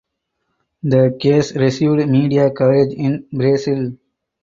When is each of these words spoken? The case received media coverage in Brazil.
The 0.81 1.15
case 1.21 1.55
received 1.55 2.09
media 2.09 2.49
coverage 2.49 2.91
in 2.95 3.27
Brazil. 3.31 3.93